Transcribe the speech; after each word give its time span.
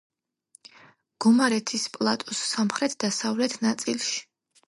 გომარეთის 1.25 1.85
პლატოს 1.97 2.41
სამხრეთ-დასავლეთ 2.53 3.57
ნაწილში. 3.69 4.19